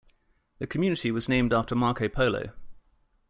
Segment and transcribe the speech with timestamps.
[0.57, 2.53] The community was named after Marco Polo.